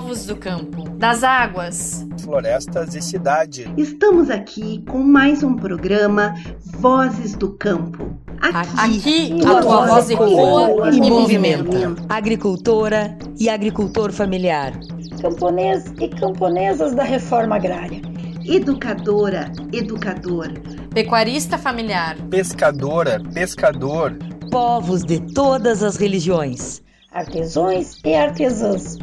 povos 0.00 0.24
do 0.24 0.34
campo, 0.34 0.88
das 0.96 1.22
águas, 1.22 2.06
florestas 2.22 2.94
e 2.94 3.02
cidade. 3.02 3.70
Estamos 3.76 4.30
aqui 4.30 4.82
com 4.88 4.98
mais 4.98 5.42
um 5.42 5.54
programa 5.54 6.34
Vozes 6.78 7.34
do 7.34 7.50
Campo. 7.50 8.16
Aqui, 8.40 9.36
aqui 9.36 9.46
a 9.46 9.60
tua 9.60 9.86
voz 9.86 10.08
ecoa 10.08 10.90
e 10.90 11.00
movimenta. 11.00 11.94
Agricultora 12.08 13.16
e 13.38 13.50
agricultor 13.50 14.10
familiar. 14.10 14.72
Camponês 15.20 15.92
e 16.00 16.08
camponesas 16.08 16.94
da 16.94 17.04
reforma 17.04 17.56
agrária. 17.56 18.00
Educadora, 18.46 19.52
educador. 19.70 20.48
Pecuarista 20.94 21.58
familiar. 21.58 22.16
Pescadora, 22.30 23.20
pescador. 23.34 24.16
Povos 24.50 25.04
de 25.04 25.20
todas 25.34 25.82
as 25.82 25.96
religiões. 25.96 26.82
Artesões 27.12 28.00
e 28.02 28.14
artesãs. 28.14 28.96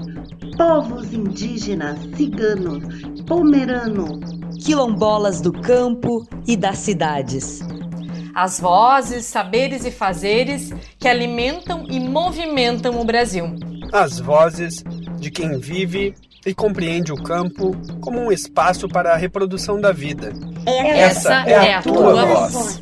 Povos 0.57 1.13
indígenas, 1.13 1.99
ciganos, 2.15 2.83
pomerano. 3.25 4.19
Quilombolas 4.63 5.39
do 5.39 5.53
campo 5.53 6.27
e 6.47 6.57
das 6.57 6.79
cidades 6.79 7.61
as 8.37 8.59
vozes, 8.59 9.25
saberes 9.25 9.83
e 9.83 9.89
fazeres 9.89 10.71
que 10.99 11.07
alimentam 11.07 11.87
e 11.89 11.99
movimentam 11.99 13.01
o 13.01 13.03
Brasil. 13.03 13.55
As 13.91 14.19
vozes 14.19 14.83
de 15.19 15.31
quem 15.31 15.57
vive 15.57 16.13
e 16.45 16.53
compreende 16.53 17.11
o 17.11 17.15
campo 17.15 17.75
como 17.99 18.19
um 18.19 18.31
espaço 18.31 18.87
para 18.87 19.11
a 19.11 19.17
reprodução 19.17 19.81
da 19.81 19.91
vida. 19.91 20.31
Essa, 20.67 21.33
Essa 21.33 21.49
é, 21.49 21.55
a, 21.55 21.65
é 21.65 21.73
a 21.73 21.81
tua, 21.81 21.93
tua 21.93 22.25
voz. 22.25 22.53
voz. 22.53 22.79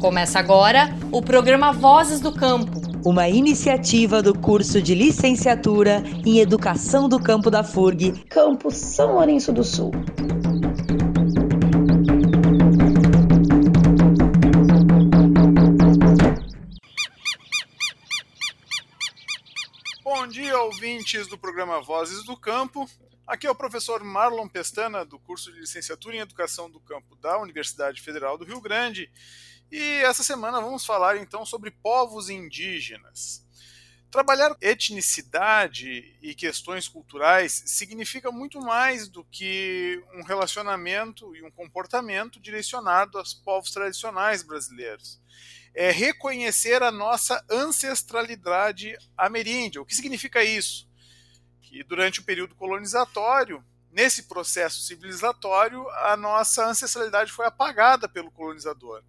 Começa 0.00 0.38
agora 0.38 0.88
o 1.12 1.20
programa 1.20 1.70
Vozes 1.70 2.20
do 2.20 2.32
Campo. 2.32 2.87
Uma 3.04 3.28
iniciativa 3.28 4.22
do 4.22 4.38
curso 4.38 4.82
de 4.82 4.94
licenciatura 4.94 6.02
em 6.24 6.38
Educação 6.38 7.08
do 7.08 7.18
Campo 7.20 7.50
da 7.50 7.64
FURG, 7.64 8.24
Campus 8.28 8.74
São 8.76 9.14
Lourenço 9.14 9.52
do 9.52 9.64
Sul. 9.64 9.90
ouvintes 20.78 21.26
do 21.26 21.36
programa 21.36 21.80
Vozes 21.80 22.24
do 22.24 22.36
Campo. 22.36 22.88
Aqui 23.26 23.46
é 23.46 23.50
o 23.50 23.54
professor 23.54 24.04
Marlon 24.04 24.46
Pestana, 24.48 25.04
do 25.04 25.18
curso 25.18 25.52
de 25.52 25.60
Licenciatura 25.60 26.14
em 26.14 26.20
Educação 26.20 26.70
do 26.70 26.78
Campo 26.78 27.16
da 27.16 27.38
Universidade 27.38 28.00
Federal 28.00 28.38
do 28.38 28.44
Rio 28.44 28.60
Grande. 28.60 29.10
E 29.70 30.02
essa 30.04 30.22
semana 30.22 30.60
vamos 30.60 30.86
falar 30.86 31.16
então 31.18 31.44
sobre 31.44 31.70
povos 31.70 32.30
indígenas. 32.30 33.46
Trabalhar 34.10 34.56
etnicidade 34.62 36.16
e 36.22 36.34
questões 36.34 36.88
culturais 36.88 37.62
significa 37.66 38.32
muito 38.32 38.58
mais 38.58 39.06
do 39.06 39.22
que 39.24 40.02
um 40.14 40.22
relacionamento 40.22 41.36
e 41.36 41.42
um 41.42 41.50
comportamento 41.50 42.40
direcionado 42.40 43.18
aos 43.18 43.34
povos 43.34 43.70
tradicionais 43.70 44.42
brasileiros 44.42 45.20
é 45.74 45.90
reconhecer 45.90 46.82
a 46.82 46.90
nossa 46.90 47.44
ancestralidade 47.50 48.96
ameríndia. 49.16 49.80
O 49.80 49.84
que 49.84 49.94
significa 49.94 50.42
isso? 50.42 50.88
Que 51.62 51.84
durante 51.84 52.20
o 52.20 52.24
período 52.24 52.54
colonizatório, 52.54 53.62
nesse 53.92 54.24
processo 54.24 54.80
civilizatório, 54.80 55.88
a 55.90 56.16
nossa 56.16 56.66
ancestralidade 56.66 57.30
foi 57.30 57.46
apagada 57.46 58.08
pelo 58.08 58.30
colonizador. 58.30 59.04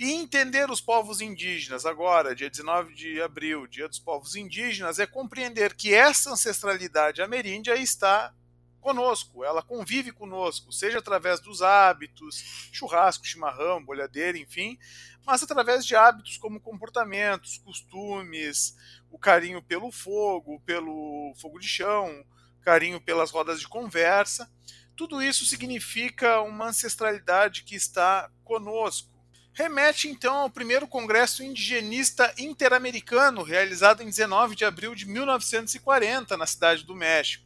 E 0.00 0.12
entender 0.12 0.70
os 0.70 0.80
povos 0.80 1.20
indígenas, 1.20 1.84
agora, 1.84 2.34
dia 2.34 2.48
19 2.48 2.94
de 2.94 3.20
abril, 3.20 3.66
dia 3.66 3.86
dos 3.86 3.98
povos 3.98 4.34
indígenas, 4.34 4.98
é 4.98 5.06
compreender 5.06 5.74
que 5.74 5.92
essa 5.92 6.30
ancestralidade 6.30 7.20
ameríndia 7.20 7.76
está 7.76 8.34
conosco, 8.80 9.44
ela 9.44 9.62
convive 9.62 10.10
conosco, 10.10 10.72
seja 10.72 11.00
através 11.00 11.38
dos 11.38 11.60
hábitos, 11.60 12.70
churrasco, 12.72 13.26
chimarrão, 13.26 13.84
bolhadeira, 13.84 14.38
enfim, 14.38 14.78
mas 15.26 15.42
através 15.42 15.84
de 15.84 15.94
hábitos 15.94 16.38
como 16.38 16.62
comportamentos, 16.62 17.58
costumes, 17.58 18.74
o 19.10 19.18
carinho 19.18 19.62
pelo 19.62 19.92
fogo, 19.92 20.60
pelo 20.60 21.34
fogo 21.36 21.58
de 21.58 21.68
chão, 21.68 22.24
carinho 22.62 23.02
pelas 23.02 23.30
rodas 23.30 23.60
de 23.60 23.68
conversa. 23.68 24.50
Tudo 24.96 25.22
isso 25.22 25.44
significa 25.44 26.40
uma 26.40 26.68
ancestralidade 26.68 27.64
que 27.64 27.74
está 27.74 28.30
conosco. 28.44 29.09
Remete 29.52 30.08
então 30.08 30.36
ao 30.36 30.50
primeiro 30.50 30.86
Congresso 30.86 31.42
Indigenista 31.42 32.32
Interamericano, 32.38 33.42
realizado 33.42 34.02
em 34.02 34.06
19 34.06 34.54
de 34.54 34.64
abril 34.64 34.94
de 34.94 35.06
1940, 35.06 36.36
na 36.36 36.46
cidade 36.46 36.84
do 36.84 36.94
México. 36.94 37.44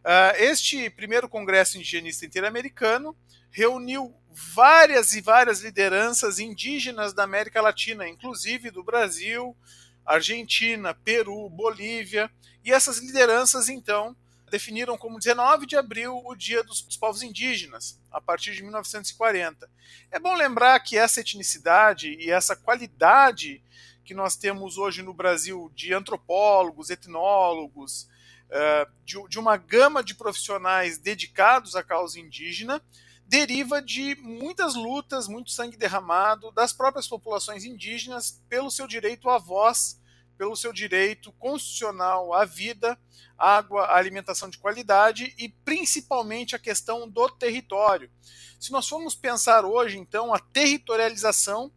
Uh, 0.00 0.36
este 0.36 0.90
primeiro 0.90 1.28
Congresso 1.28 1.76
Indigenista 1.76 2.26
Interamericano 2.26 3.16
reuniu 3.50 4.14
várias 4.30 5.14
e 5.14 5.20
várias 5.20 5.60
lideranças 5.60 6.38
indígenas 6.38 7.12
da 7.12 7.22
América 7.22 7.60
Latina, 7.60 8.08
inclusive 8.08 8.70
do 8.70 8.82
Brasil, 8.82 9.56
Argentina, 10.04 10.92
Peru, 10.92 11.48
Bolívia, 11.48 12.30
e 12.64 12.72
essas 12.72 12.98
lideranças 12.98 13.68
então 13.68 14.16
definiram 14.50 14.96
como 14.96 15.18
19 15.18 15.66
de 15.66 15.76
abril 15.76 16.20
o 16.24 16.34
Dia 16.34 16.62
dos, 16.62 16.82
Povos 16.96 17.22
Indígenas, 17.22 18.00
a 18.10 18.20
partir 18.20 18.52
de 18.54 18.62
1940. 18.62 19.68
É 20.10 20.18
bom 20.18 20.34
lembrar 20.34 20.78
que 20.80 20.96
essa 20.96 21.20
etnicidade 21.20 22.14
e 22.20 22.30
essa 22.30 22.54
qualidade 22.54 23.62
que 24.04 24.14
nós 24.14 24.36
temos 24.36 24.76
hoje 24.76 25.02
no 25.02 25.14
Brasil 25.14 25.70
de 25.74 25.94
antropólogos, 25.94 26.90
etnólogos, 26.90 28.08
eh, 28.50 28.86
de 29.04 29.38
uma 29.38 29.56
gama 29.56 30.04
de 30.04 30.14
profissionais 30.14 30.98
dedicados 30.98 31.74
à 31.74 31.82
causa 31.82 32.20
indígena 32.20 32.82
deriva 33.26 33.80
de 33.80 34.14
muitas 34.16 34.74
lutas, 34.74 35.26
muito 35.26 35.50
sangue 35.50 35.76
derramado 35.76 36.50
das 36.52 36.72
próprias 36.72 37.08
populações 37.08 37.64
indígenas 37.64 38.42
pelo 38.48 38.70
seu 38.70 38.86
direito 38.86 39.28
à 39.30 39.38
voz, 39.38 39.98
pelo 40.36 40.56
seu 40.56 40.72
direito 40.72 41.32
constitucional 41.32 42.32
à 42.32 42.44
vida, 42.44 42.98
água, 43.38 43.94
alimentação 43.94 44.48
de 44.48 44.58
qualidade 44.58 45.34
e 45.38 45.48
principalmente 45.48 46.54
a 46.54 46.58
questão 46.58 47.08
do 47.08 47.28
território. 47.30 48.10
Se 48.58 48.72
nós 48.72 48.88
formos 48.88 49.14
pensar 49.14 49.64
hoje, 49.64 49.98
então, 49.98 50.32
a 50.32 50.38
territorialização 50.38 51.72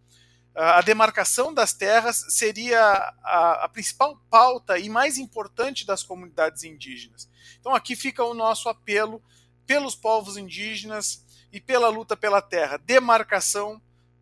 a 0.58 0.82
demarcação 0.82 1.54
das 1.54 1.72
terras 1.72 2.26
seria 2.30 2.82
a, 3.24 3.66
a, 3.66 3.70
principal 3.70 4.20
pauta 4.28 4.80
e 4.80 4.90
mais 4.90 5.20
importante 5.20 5.86
das 5.86 6.02
comunidades 6.02 6.64
indígenas. 6.64 7.30
Então 7.60 7.76
aqui 7.76 7.96
fica 7.96 8.24
o 8.24 8.34
nosso 8.34 8.68
apelo 8.68 9.22
pelos 9.68 9.94
povos 9.94 10.36
indígenas 10.36 11.24
e 11.52 11.62
pela 11.62 11.90
luta 11.90 12.18
pela 12.18 12.42
terra. 12.42 12.78
Demarcação 12.78 13.80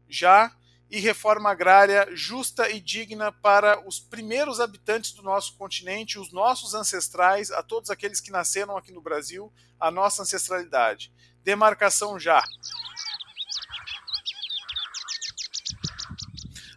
já 0.09 0.53
e 0.90 1.00
reforma 1.00 1.50
agrária 1.50 2.07
justa 2.13 2.69
e 2.69 2.79
digna 2.79 3.31
para 3.31 3.85
os 3.88 4.00
primeiros 4.00 4.59
habitantes 4.59 5.12
do 5.12 5.23
nosso 5.23 5.56
continente, 5.57 6.19
os 6.19 6.31
nossos 6.31 6.73
ancestrais, 6.73 7.51
a 7.51 7.63
todos 7.63 7.90
aqueles 7.90 8.22
que 8.22 8.31
nasceram 8.31 8.78
aqui 8.78 8.91
no 8.91 9.01
Brasil, 9.01 9.51
a 9.79 9.90
nossa 9.90 10.22
ancestralidade. 10.22 11.12
Demarcação 11.44 12.19
já. 12.19 12.44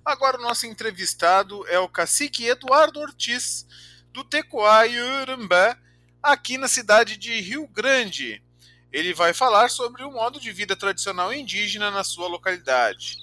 Agora 0.04 0.38
o 0.38 0.42
nosso 0.42 0.66
entrevistado 0.66 1.66
é 1.68 1.78
o 1.78 1.88
cacique 1.88 2.46
Eduardo 2.46 2.98
Ortiz, 2.98 3.66
do 4.10 4.24
Tecoá 4.24 4.84
Urambé, 4.86 5.76
aqui 6.22 6.56
na 6.56 6.66
cidade 6.66 7.18
de 7.18 7.38
Rio 7.40 7.68
Grande. 7.68 8.42
Ele 8.90 9.12
vai 9.12 9.34
falar 9.34 9.68
sobre 9.68 10.02
o 10.02 10.10
modo 10.10 10.40
de 10.40 10.50
vida 10.50 10.74
tradicional 10.74 11.32
indígena 11.32 11.90
na 11.90 12.02
sua 12.02 12.26
localidade. 12.26 13.18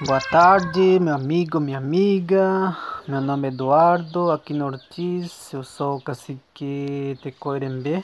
Boa 0.00 0.20
tarde, 0.20 0.98
meu 0.98 1.14
amigo, 1.14 1.60
minha 1.60 1.78
amiga. 1.78 2.76
Meu 3.06 3.20
nome 3.20 3.46
é 3.48 3.52
Eduardo, 3.52 4.32
aqui 4.32 4.52
no 4.52 4.66
Ortiz. 4.66 5.52
Eu 5.52 5.62
sou 5.62 6.00
cacique 6.00 7.16
Tecoirembé, 7.22 8.02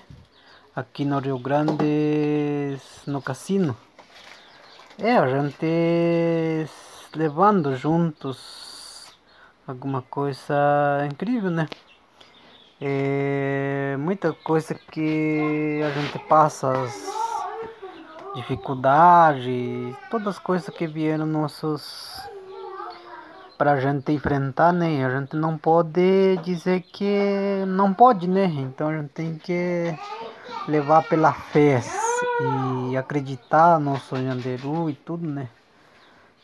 aqui 0.76 1.04
no 1.04 1.18
Rio 1.18 1.38
Grande, 1.40 2.78
no 3.04 3.20
cassino. 3.20 3.76
É, 4.96 5.16
a 5.16 5.26
gente 5.26 6.70
levando 7.16 7.74
juntos 7.74 9.06
alguma 9.66 10.02
coisa 10.02 10.54
incrível, 11.10 11.50
né? 11.50 11.68
É 12.80 13.96
muita 13.98 14.32
coisa 14.32 14.72
que 14.74 15.80
a 15.84 15.90
gente 15.90 16.18
passa, 16.28 16.70
as 16.70 17.17
dificuldades, 18.38 19.96
todas 20.10 20.28
as 20.28 20.38
coisas 20.38 20.72
que 20.74 20.86
vieram 20.86 21.26
nossos 21.26 22.22
pra 23.58 23.80
gente 23.80 24.12
enfrentar, 24.12 24.72
né? 24.72 25.04
A 25.04 25.18
gente 25.18 25.36
não 25.36 25.58
pode 25.58 26.36
dizer 26.44 26.82
que 26.82 27.64
não 27.66 27.92
pode, 27.92 28.28
né? 28.28 28.44
Então 28.46 28.88
a 28.88 28.96
gente 28.96 29.08
tem 29.08 29.36
que 29.36 29.92
levar 30.68 31.02
pela 31.08 31.32
fé 31.32 31.82
e 32.90 32.96
acreditar 32.96 33.80
no 33.80 33.92
nosso 33.92 34.16
Nhanderu 34.16 34.88
e 34.88 34.94
tudo, 34.94 35.26
né? 35.26 35.48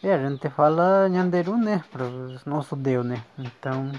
E 0.02 0.10
a 0.10 0.18
gente 0.18 0.50
fala 0.50 1.08
Nhanderu, 1.08 1.56
né? 1.56 1.84
Para 1.92 2.04
o 2.04 2.36
nosso 2.44 2.74
Deus, 2.74 3.06
né? 3.06 3.22
Então, 3.38 3.92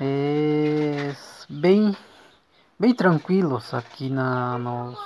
é 0.00 1.14
bem, 1.48 1.96
bem 2.78 2.92
tranquilos 2.92 3.72
aqui 3.72 4.10
na, 4.10 4.58
no, 4.58 4.96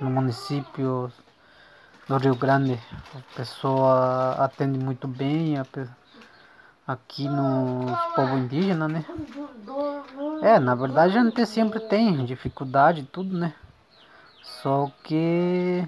no 0.00 0.10
município 0.10 1.12
do 2.08 2.16
Rio 2.16 2.34
Grande. 2.34 2.80
A 3.14 3.36
pessoa 3.36 4.32
atende 4.44 4.78
muito 4.78 5.06
bem 5.06 5.58
a, 5.58 5.66
aqui 6.86 7.28
no 7.28 7.86
povo 8.14 8.38
indígena, 8.38 8.88
né? 8.88 9.04
É, 10.42 10.58
na 10.58 10.74
verdade 10.74 11.18
a 11.18 11.24
gente 11.24 11.44
sempre 11.46 11.80
tem 11.80 12.24
dificuldade 12.24 13.02
tudo, 13.12 13.36
né? 13.36 13.54
Só 14.42 14.90
que 15.04 15.86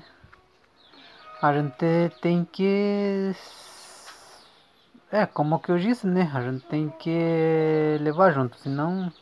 a 1.41 1.53
gente 1.53 2.13
tem 2.21 2.45
que 2.45 3.35
é 5.13 5.27
como 5.27 5.59
que 5.59 5.73
eu 5.73 5.79
disse, 5.79 6.07
né? 6.07 6.31
A 6.33 6.41
gente 6.41 6.65
tem 6.67 6.89
que 6.91 7.99
levar 8.01 8.31
junto, 8.33 8.57
senão 8.59 9.13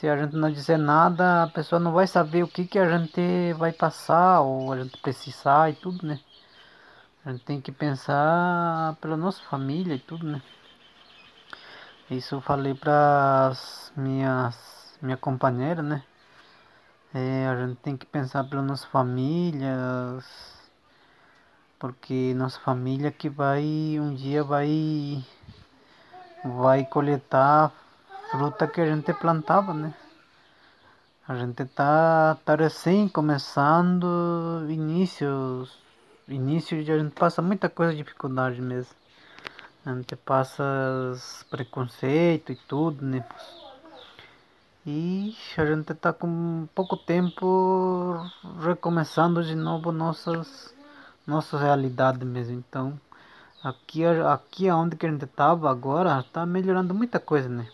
se 0.00 0.08
a 0.08 0.16
gente 0.16 0.34
não 0.34 0.50
dizer 0.50 0.78
nada, 0.78 1.42
a 1.42 1.46
pessoa 1.46 1.78
não 1.78 1.92
vai 1.92 2.06
saber 2.06 2.42
o 2.42 2.48
que, 2.48 2.66
que 2.66 2.78
a 2.78 2.98
gente 2.98 3.52
vai 3.58 3.70
passar 3.70 4.40
ou 4.40 4.72
a 4.72 4.82
gente 4.82 4.96
precisar 4.96 5.68
e 5.68 5.74
tudo, 5.74 6.06
né? 6.06 6.18
A 7.22 7.32
gente 7.32 7.44
tem 7.44 7.60
que 7.60 7.70
pensar 7.70 8.96
pela 8.98 9.14
nossa 9.14 9.42
família 9.42 9.94
e 9.94 9.98
tudo, 9.98 10.26
né? 10.26 10.40
Isso 12.10 12.34
eu 12.34 12.40
falei 12.40 12.74
para 12.74 13.52
minhas 13.94 14.98
minha 15.02 15.18
companheira, 15.18 15.82
né? 15.82 16.02
É, 17.12 17.46
a 17.46 17.66
gente 17.66 17.76
tem 17.80 17.94
que 17.94 18.06
pensar 18.06 18.44
pelas 18.44 18.64
nossas 18.64 18.86
famílias, 18.86 20.24
porque 21.78 22.32
nossa 22.34 22.58
família 22.60 23.10
que 23.12 23.28
vai 23.28 23.62
um 24.00 24.14
dia 24.14 24.42
vai 24.42 25.22
vai 26.42 26.86
coletar 26.86 27.70
fruta 28.30 28.68
que 28.68 28.80
a 28.80 28.86
gente 28.86 29.12
plantava, 29.14 29.74
né? 29.74 29.92
A 31.26 31.34
gente 31.34 31.64
tá, 31.64 32.36
tá 32.44 32.54
recém 32.54 33.08
começando, 33.08 34.64
inícios, 34.68 35.78
início 36.28 36.82
de 36.82 36.92
a 36.92 36.98
gente 36.98 37.12
passa 37.12 37.42
muita 37.42 37.68
coisa 37.68 37.94
dificuldade 37.94 38.60
mesmo. 38.60 38.94
A 39.84 39.94
gente 39.94 40.14
passa 40.14 40.64
preconceito 41.50 42.52
e 42.52 42.56
tudo, 42.56 43.04
né? 43.04 43.24
E 44.86 45.36
a 45.56 45.66
gente 45.66 45.92
tá 45.94 46.12
com 46.12 46.68
pouco 46.74 46.96
tempo 46.96 48.14
recomeçando 48.60 49.42
de 49.42 49.54
novo 49.54 49.92
nossas 49.92 50.74
nossa 51.26 51.58
realidade 51.58 52.24
mesmo. 52.24 52.56
Então, 52.56 52.98
aqui 53.62 54.04
aqui 54.06 54.70
onde 54.70 54.96
que 54.96 55.06
a 55.06 55.10
gente 55.10 55.26
tava 55.26 55.70
agora, 55.70 56.24
tá 56.32 56.46
melhorando 56.46 56.94
muita 56.94 57.20
coisa, 57.20 57.48
né? 57.48 57.68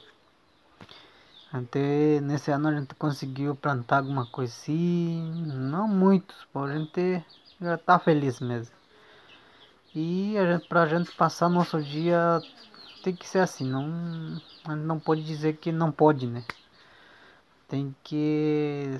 Até 1.56 2.20
nesse 2.20 2.50
ano 2.50 2.69
a 2.69 2.75
gente 2.75 2.94
conseguiu 2.94 3.56
plantar 3.56 3.99
alguma 3.99 4.26
coisa 4.26 4.53
assim, 4.53 5.23
não 5.47 5.88
muitos, 5.88 6.37
porém 6.53 6.76
a 6.76 6.79
gente 6.81 7.25
já 7.58 7.79
tá 7.79 7.99
feliz 7.99 8.41
mesmo. 8.41 8.75
E 9.94 10.37
a 10.37 10.53
gente, 10.53 10.69
pra 10.69 10.85
gente 10.87 11.11
passar 11.12 11.49
nosso 11.49 11.82
dia 11.82 12.43
tem 13.03 13.17
que 13.17 13.26
ser 13.26 13.38
assim, 13.38 13.64
não, 13.64 13.87
a 14.67 14.75
gente 14.75 14.85
não 14.85 15.00
pode 15.00 15.25
dizer 15.25 15.56
que 15.56 15.73
não 15.73 15.91
pode, 15.91 16.26
né? 16.26 16.44
Tem 17.67 17.97
que 18.05 18.99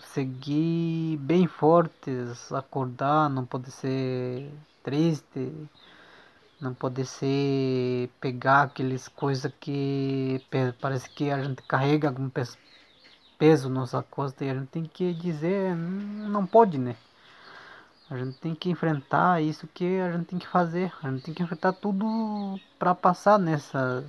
seguir 0.00 1.16
bem 1.18 1.46
fortes, 1.46 2.52
acordar, 2.52 3.30
não 3.30 3.46
pode 3.46 3.70
ser 3.70 4.50
triste 4.82 5.52
não 6.64 6.72
pode 6.72 7.04
ser 7.04 8.08
pegar 8.20 8.62
aqueles 8.62 9.06
coisas 9.06 9.52
que 9.60 10.42
parece 10.80 11.10
que 11.10 11.30
a 11.30 11.42
gente 11.42 11.62
carrega 11.62 12.08
algum 12.08 12.30
peso, 12.30 12.56
peso 13.38 13.68
nossa 13.68 14.02
costa 14.02 14.44
e 14.44 14.50
a 14.50 14.54
gente 14.54 14.68
tem 14.68 14.84
que 14.84 15.12
dizer 15.12 15.76
não 15.76 16.46
pode, 16.46 16.78
né? 16.78 16.96
A 18.10 18.16
gente 18.16 18.38
tem 18.38 18.54
que 18.54 18.70
enfrentar 18.70 19.42
isso 19.42 19.66
que 19.66 19.98
a 20.00 20.12
gente 20.12 20.26
tem 20.26 20.38
que 20.38 20.46
fazer. 20.46 20.92
A 21.02 21.10
gente 21.10 21.24
tem 21.24 21.34
que 21.34 21.42
enfrentar 21.42 21.72
tudo 21.72 22.58
para 22.78 22.94
passar 22.94 23.38
nessa 23.38 24.04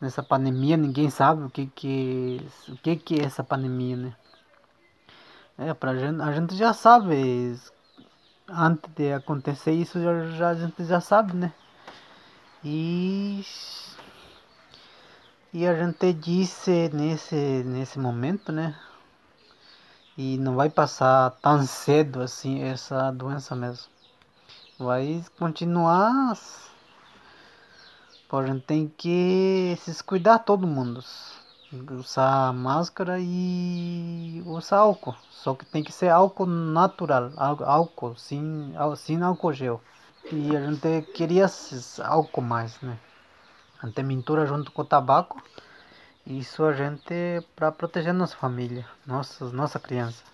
nessa 0.00 0.22
pandemia. 0.22 0.76
Ninguém 0.76 1.10
sabe 1.10 1.44
o 1.44 1.50
que 1.50 1.66
que 1.66 2.40
o 2.68 2.76
que 2.78 2.96
que 2.96 3.20
é 3.20 3.24
essa 3.24 3.44
pandemia, 3.44 3.96
né? 3.96 4.16
É, 5.58 5.72
pra 5.74 5.94
gente, 5.96 6.20
a 6.20 6.32
gente 6.32 6.56
já 6.56 6.72
sabe 6.72 7.56
antes 8.48 8.90
de 8.94 9.12
acontecer 9.12 9.72
isso 9.72 10.00
já, 10.02 10.26
já, 10.30 10.48
a 10.50 10.54
gente 10.54 10.84
já 10.84 11.00
sabe, 11.00 11.34
né? 11.34 11.52
E, 12.64 13.44
e 15.52 15.66
a 15.66 15.74
gente 15.74 16.12
disse 16.12 16.90
nesse, 16.92 17.62
nesse 17.64 17.98
momento, 17.98 18.52
né? 18.52 18.78
E 20.16 20.38
não 20.38 20.54
vai 20.54 20.70
passar 20.70 21.30
tão 21.42 21.66
cedo 21.66 22.22
assim 22.22 22.62
essa 22.62 23.10
doença 23.10 23.54
mesmo. 23.56 23.86
Vai 24.78 25.24
continuar. 25.38 26.38
Porém, 28.28 28.58
tem 28.60 28.88
que 28.88 29.76
se 29.80 30.02
cuidar 30.02 30.38
todo 30.40 30.66
mundo 30.66 31.02
usar 31.90 32.52
máscara 32.52 33.18
e 33.20 34.42
usar 34.46 34.78
álcool. 34.78 35.16
Só 35.30 35.54
que 35.54 35.64
tem 35.64 35.82
que 35.82 35.92
ser 35.92 36.08
álcool 36.08 36.46
natural, 36.46 37.32
álcool, 37.36 38.16
sem, 38.16 38.74
sem 38.96 39.22
álcool 39.22 39.52
gel. 39.52 39.80
E 40.32 40.56
a 40.56 40.60
gente 40.60 41.02
queria 41.12 41.46
álcool 42.02 42.40
mais, 42.40 42.80
né? 42.80 42.98
A 43.82 43.86
gente 43.86 44.02
mistura 44.02 44.46
junto 44.46 44.72
com 44.72 44.82
o 44.82 44.84
tabaco. 44.84 45.42
Isso 46.26 46.64
a 46.64 46.72
gente 46.72 47.46
para 47.54 47.70
proteger 47.70 48.14
nossa 48.14 48.36
família, 48.36 48.86
nossas, 49.06 49.52
nossa 49.52 49.78
criança. 49.78 50.24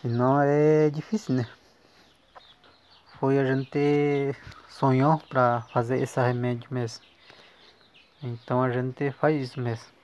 Senão 0.00 0.40
é 0.40 0.88
difícil, 0.90 1.34
né? 1.34 1.48
Foi 3.18 3.38
a 3.38 3.44
gente 3.44 4.34
sonhou 4.68 5.18
para 5.28 5.62
fazer 5.72 6.00
esse 6.00 6.20
remédio 6.20 6.72
mesmo. 6.72 7.04
Então 8.22 8.62
a 8.62 8.70
gente 8.70 9.10
faz 9.12 9.42
isso 9.42 9.60
mesmo. 9.60 9.99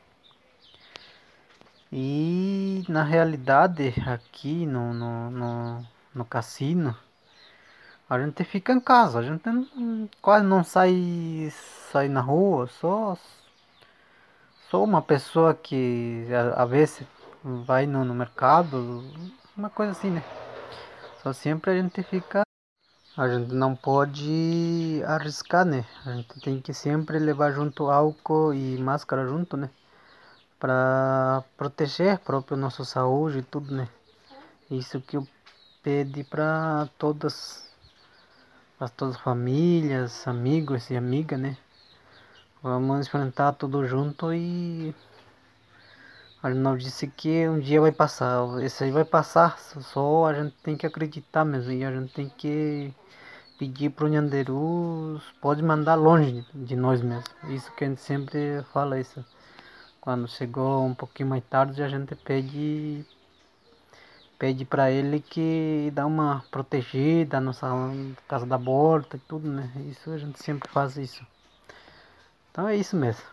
E 1.93 2.85
na 2.89 3.05
realidade 3.05 3.95
aqui 4.07 4.67
no, 4.67 4.93
no, 4.93 5.31
no, 5.31 5.87
no 6.15 6.25
cassino 6.25 6.97
a 8.09 8.21
gente 8.21 8.45
fica 8.45 8.73
em 8.73 8.81
casa, 8.81 9.19
a 9.19 9.23
gente 9.23 9.43
quase 10.23 10.47
não 10.47 10.63
sai, 10.63 11.53
sai 11.91 12.09
na 12.09 12.21
rua, 12.21 12.69
só, 12.69 13.19
só 14.71 14.85
uma 14.85 15.03
pessoa 15.03 15.53
que 15.55 16.25
a 16.55 16.65
vezes 16.65 17.05
vai 17.43 17.85
no, 17.85 18.05
no 18.05 18.15
mercado, 18.15 19.05
uma 19.57 19.69
coisa 19.71 19.91
assim, 19.91 20.11
né? 20.11 20.23
Só 21.21 21.33
sempre 21.33 21.73
a 21.73 21.83
gente 21.83 22.01
fica. 22.05 22.43
A 23.17 23.29
gente 23.29 23.53
não 23.53 23.75
pode 23.75 25.03
arriscar, 25.05 25.65
né? 25.65 25.85
A 26.05 26.13
gente 26.13 26.41
tem 26.41 26.61
que 26.61 26.73
sempre 26.73 27.19
levar 27.19 27.51
junto 27.51 27.91
álcool 27.91 28.55
e 28.55 28.79
máscara 28.79 29.27
junto, 29.27 29.57
né? 29.57 29.69
Para 30.59 31.45
proteger 31.57 32.19
próprio 32.19 32.57
nossa 32.57 32.85
saúde 32.85 33.39
e 33.39 33.43
tudo, 33.43 33.75
né? 33.75 33.89
Isso 34.71 35.01
que 35.01 35.17
eu 35.17 35.27
pedi 35.83 36.25
para 36.25 36.89
todas 36.99 37.67
para 38.79 38.89
todas 38.89 39.17
as 39.17 39.21
famílias, 39.23 40.27
amigos 40.29 40.91
e 40.91 40.97
amigas, 40.97 41.41
né? 41.41 41.57
Vamos 42.63 43.07
enfrentar 43.07 43.53
tudo 43.53 43.87
junto 43.87 44.33
e 44.35 44.95
a 46.43 46.51
gente 46.51 46.61
não 46.61 46.77
disse 46.77 47.07
que 47.07 47.49
um 47.49 47.59
dia 47.59 47.81
vai 47.81 47.93
passar. 47.93 48.63
Esse 48.63 48.85
aí 48.85 48.91
vai 48.91 49.05
passar, 49.05 49.59
só 49.59 50.27
a 50.27 50.35
gente 50.35 50.55
tem 50.63 50.77
que 50.77 50.87
acreditar 50.87 51.45
mesmo 51.45 51.73
e 51.73 51.85
a 51.85 51.93
gente 51.93 52.13
tem 52.13 52.29
que 52.29 52.95
pedir 53.59 53.91
para 53.91 54.05
o 54.05 54.09
Nhanderus, 54.09 55.23
pode 55.41 55.63
mandar 55.63 55.95
longe 55.95 56.45
de 56.55 56.77
nós 56.77 57.01
mesmos. 57.01 57.25
Isso 57.49 57.73
que 57.73 57.85
a 57.85 57.89
gente 57.89 58.01
sempre 58.01 58.63
fala 58.73 59.01
isso. 59.01 59.25
Quando 60.07 60.29
chegou 60.29 60.87
um 60.87 60.95
pouquinho 60.95 61.31
mais 61.31 61.43
tarde, 61.47 61.83
a 61.83 61.89
gente 61.89 62.15
pede 62.15 63.05
pede 64.39 64.65
para 64.65 64.89
ele 64.89 65.19
que 65.19 65.91
dá 65.93 66.07
uma 66.07 66.45
protegida 66.49 67.41
na 67.41 67.51
casa 68.29 68.47
da 68.47 68.57
borda 68.57 69.17
e 69.17 69.19
tudo, 69.19 69.51
né? 69.51 69.69
Isso 69.91 70.09
a 70.13 70.17
gente 70.17 70.41
sempre 70.41 70.71
faz 70.71 70.97
isso. 70.97 71.27
Então 72.53 72.69
é 72.69 72.77
isso 72.77 72.95
mesmo. 72.95 73.25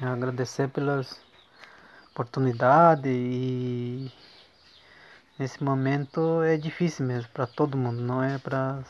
Agradecer 0.00 0.68
pelas 0.68 1.20
oportunidades 2.12 3.10
e 3.12 4.12
nesse 5.40 5.64
momento 5.64 6.40
é 6.40 6.56
difícil 6.56 7.04
mesmo 7.04 7.32
para 7.32 7.48
todo 7.48 7.76
mundo, 7.76 8.00
não 8.00 8.22
é 8.22 8.38
para 8.38 8.84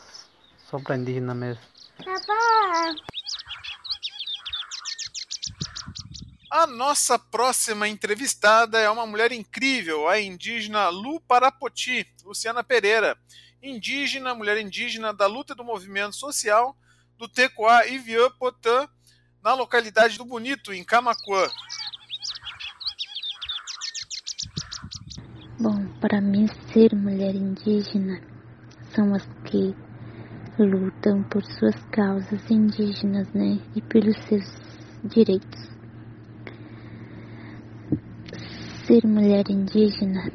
só 0.66 0.78
para 0.78 0.98
indígena 0.98 1.34
mesmo. 1.34 1.62
Papá. 2.04 2.94
A 6.50 6.66
nossa 6.66 7.18
próxima 7.18 7.88
entrevistada 7.88 8.78
é 8.78 8.88
uma 8.88 9.06
mulher 9.06 9.32
incrível, 9.32 10.08
a 10.08 10.18
indígena 10.18 10.88
Lu 10.88 11.20
Parapoti, 11.20 12.06
Luciana 12.24 12.64
Pereira, 12.64 13.18
indígena, 13.62 14.34
mulher 14.34 14.56
indígena 14.56 15.12
da 15.12 15.26
luta 15.26 15.54
do 15.54 15.62
movimento 15.62 16.16
social 16.16 16.74
do 17.18 17.28
Tecoá 17.28 17.86
Iviã 17.86 18.30
Potã, 18.30 18.88
na 19.42 19.52
localidade 19.52 20.16
do 20.16 20.24
Bonito, 20.24 20.72
em 20.72 20.82
Camacuã. 20.82 21.46
Bom, 25.60 25.86
para 26.00 26.20
mim, 26.22 26.48
ser 26.72 26.94
mulher 26.94 27.34
indígena 27.34 28.22
são 28.94 29.14
as 29.14 29.26
que 29.44 29.76
lutam 30.58 31.22
por 31.24 31.44
suas 31.44 31.76
causas 31.92 32.50
indígenas, 32.50 33.28
né? 33.34 33.60
E 33.76 33.82
pelos 33.82 34.16
seus 34.24 34.46
direitos. 35.04 35.77
Ser 38.88 39.06
mulher 39.06 39.44
indígena 39.50 40.32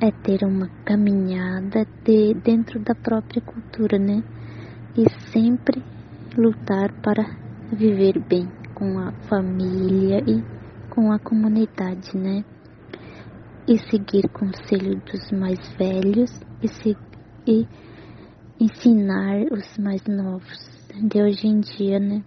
é 0.00 0.12
ter 0.22 0.46
uma 0.46 0.68
caminhada 0.84 1.84
de, 2.04 2.32
dentro 2.34 2.78
da 2.78 2.94
própria 2.94 3.42
cultura, 3.42 3.98
né? 3.98 4.22
E 4.96 5.04
sempre 5.32 5.82
lutar 6.38 6.92
para 7.02 7.24
viver 7.72 8.20
bem 8.20 8.48
com 8.72 9.00
a 9.00 9.10
família 9.28 10.22
e 10.28 10.44
com 10.94 11.10
a 11.10 11.18
comunidade, 11.18 12.16
né? 12.16 12.44
e 13.66 13.78
seguir 13.90 14.28
conselho 14.28 15.02
dos 15.10 15.32
mais 15.32 15.58
velhos 15.76 16.30
e, 16.62 16.68
se, 16.68 16.96
e 17.48 17.66
ensinar 18.60 19.42
os 19.50 19.76
mais 19.76 20.04
novos 20.06 20.86
de 21.02 21.20
hoje 21.20 21.48
em 21.48 21.58
dia, 21.58 21.98
né? 21.98 22.22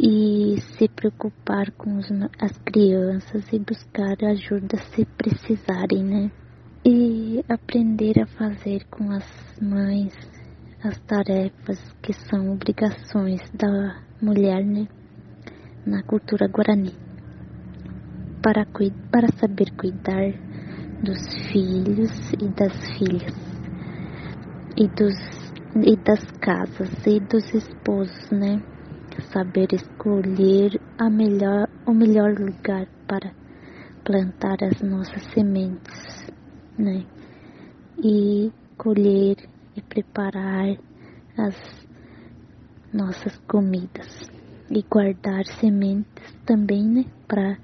E 0.00 0.60
se 0.60 0.86
preocupar 0.86 1.72
com 1.72 1.98
as 2.38 2.56
crianças 2.58 3.52
e 3.52 3.58
buscar 3.58 4.16
ajuda 4.22 4.78
se 4.94 5.04
precisarem, 5.04 6.04
né? 6.04 6.30
E 6.86 7.44
aprender 7.48 8.20
a 8.20 8.26
fazer 8.28 8.84
com 8.88 9.10
as 9.10 9.26
mães 9.60 10.14
as 10.84 10.96
tarefas 11.00 11.80
que 12.00 12.12
são 12.12 12.52
obrigações 12.52 13.40
da 13.52 14.00
mulher, 14.22 14.64
né? 14.64 14.86
Na 15.84 16.00
cultura 16.04 16.46
guarani. 16.46 16.94
Para, 18.40 18.64
para 19.10 19.26
saber 19.32 19.72
cuidar 19.72 20.32
dos 21.02 21.50
filhos 21.50 22.32
e 22.40 22.48
das 22.50 22.72
filhas, 22.96 23.34
e, 24.76 24.86
dos, 24.86 25.16
e 25.74 25.96
das 25.96 26.24
casas 26.38 27.04
e 27.04 27.18
dos 27.18 27.52
esposos, 27.52 28.30
né? 28.30 28.62
Saber 29.20 29.68
escolher 29.72 30.80
a 30.96 31.10
melhor, 31.10 31.68
o 31.86 31.92
melhor 31.92 32.38
lugar 32.38 32.86
para 33.06 33.32
plantar 34.04 34.62
as 34.62 34.80
nossas 34.80 35.22
sementes, 35.34 36.30
né? 36.78 37.04
E 38.02 38.50
colher 38.76 39.36
e 39.76 39.82
preparar 39.82 40.76
as 41.36 41.86
nossas 42.92 43.36
comidas 43.46 44.30
e 44.70 44.82
guardar 44.82 45.44
sementes 45.46 46.34
também, 46.46 46.84
né? 46.88 47.04
Para 47.26 47.58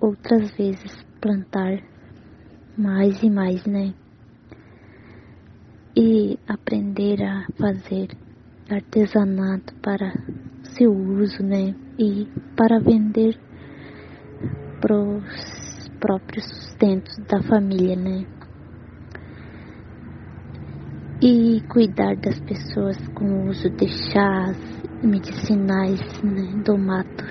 outras 0.00 0.50
vezes 0.56 1.04
plantar 1.20 1.82
mais 2.76 3.22
e 3.22 3.30
mais, 3.30 3.64
né? 3.64 3.94
E 5.96 6.38
aprender 6.46 7.22
a 7.22 7.46
fazer 7.58 8.08
artesanato 8.70 9.74
para 9.82 10.12
seu 10.76 10.92
uso, 10.92 11.42
né? 11.42 11.74
E 11.98 12.26
para 12.56 12.78
vender 12.80 13.38
para 14.80 14.96
os 14.96 15.90
próprios 16.00 16.44
sustentos 16.44 17.16
da 17.28 17.42
família, 17.42 17.96
né? 17.96 18.26
E 21.22 21.62
cuidar 21.68 22.16
das 22.16 22.38
pessoas 22.40 22.96
com 23.08 23.24
o 23.24 23.48
uso 23.48 23.70
de 23.70 23.88
chás 23.88 24.58
medicinais 25.02 26.00
né, 26.22 26.62
do 26.64 26.76
mato. 26.76 27.24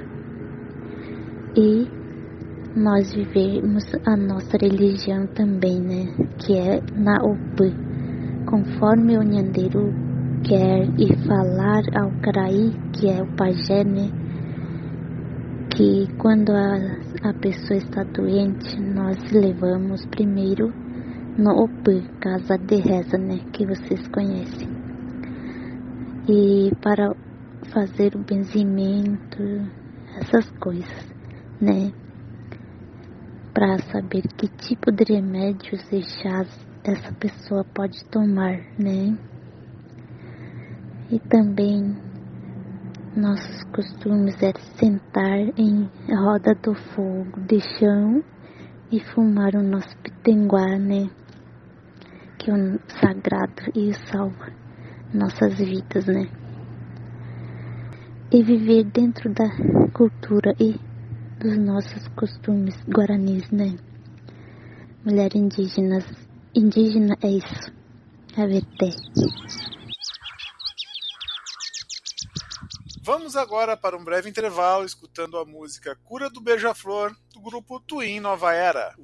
E 1.55 1.87
nós 2.75 3.13
vivemos 3.13 3.83
a 4.05 4.15
nossa 4.17 4.57
religião 4.59 5.27
também, 5.27 5.79
né? 5.79 6.27
Que 6.39 6.57
é 6.57 6.81
na 6.95 7.17
UP, 7.23 7.59
conforme 8.47 9.17
o 9.17 9.21
Nhandeiro 9.21 10.02
quer 10.43 10.87
e 10.99 11.15
falar 11.27 11.83
ao 11.95 12.11
Caraí, 12.21 12.71
que 12.93 13.09
é 13.09 13.21
o 13.21 13.35
pajé, 13.35 13.83
né? 13.83 14.09
Que 15.75 16.07
quando 16.17 16.51
a, 16.51 17.29
a 17.29 17.33
pessoa 17.33 17.77
está 17.77 18.03
doente, 18.03 18.79
nós 18.79 19.17
levamos 19.31 20.05
primeiro 20.07 20.73
no 21.37 21.63
UP, 21.63 22.01
Casa 22.19 22.57
de 22.57 22.75
Reza, 22.75 23.17
né? 23.17 23.39
Que 23.51 23.65
vocês 23.65 24.07
conhecem. 24.09 24.69
E 26.27 26.71
para 26.81 27.15
fazer 27.73 28.15
o 28.15 28.19
benzimento, 28.19 29.43
essas 30.19 30.49
coisas, 30.59 31.13
né? 31.59 31.91
para 33.53 33.77
saber 33.91 34.23
que 34.35 34.47
tipo 34.47 34.91
de 34.91 35.13
remédios 35.13 35.79
e 35.91 36.01
chás 36.01 36.49
essa 36.83 37.13
pessoa 37.13 37.63
pode 37.63 38.03
tomar, 38.05 38.59
né? 38.79 39.15
E 41.13 41.19
também 41.19 41.95
nossos 43.15 43.63
costumes 43.65 44.33
é 44.41 44.51
sentar 44.79 45.37
em 45.59 45.87
roda 46.09 46.55
do 46.55 46.73
fogo 46.73 47.39
de 47.41 47.59
chão 47.77 48.23
e 48.91 48.99
fumar 48.99 49.53
o 49.53 49.61
nosso 49.61 49.95
pitenguá, 49.97 50.75
né? 50.79 51.07
Que 52.39 52.49
é 52.49 52.53
um 52.55 52.79
sagrado 52.99 53.61
e 53.75 53.93
salva 54.09 54.51
nossas 55.13 55.53
vidas, 55.59 56.07
né? 56.07 56.27
E 58.31 58.41
viver 58.41 58.85
dentro 58.85 59.31
da 59.35 59.51
cultura 59.93 60.55
e 60.59 60.79
dos 61.39 61.59
nossos 61.59 62.07
costumes 62.15 62.75
guaranis, 62.89 63.51
né? 63.51 63.75
Mulher 65.05 65.29
indígenas, 65.35 66.05
indígena 66.55 67.15
é 67.21 67.27
isso, 67.27 67.71
é 68.35 68.47
verté. 68.47 68.89
Vamos 73.05 73.35
agora 73.35 73.75
para 73.75 73.97
um 73.97 74.03
breve 74.03 74.29
intervalo 74.29 74.85
escutando 74.85 75.37
a 75.37 75.43
música 75.43 75.93
Cura 76.05 76.29
do 76.29 76.39
Beija-Flor 76.39 77.13
do 77.33 77.41
grupo 77.41 77.77
Twin 77.81 78.21
Nova 78.21 78.53
Era. 78.53 78.95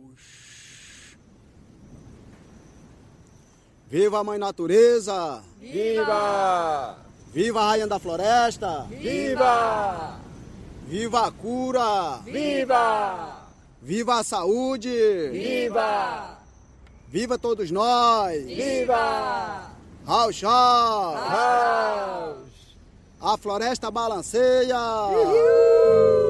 Viva 3.89 4.19
a 4.19 4.23
Mãe 4.23 4.39
Natureza! 4.39 5.43
Viva! 5.59 6.97
Viva 7.33 7.59
a 7.59 7.67
Rainha 7.71 7.87
da 7.87 7.99
Floresta! 7.99 8.83
Viva! 8.83 10.17
Viva 10.87 11.27
a 11.27 11.31
cura! 11.33 12.21
Viva! 12.23 13.49
Viva 13.81 14.19
a 14.19 14.23
saúde! 14.23 15.29
Viva! 15.29 16.37
Viva 17.09 17.37
todos 17.37 17.69
nós! 17.69 18.45
Viva! 18.45 19.73
Raus, 20.05 20.41
Raus! 20.41 21.19
A 23.21 23.37
floresta 23.37 23.91
balanceia! 23.91 24.79
Uhul! 25.11 26.28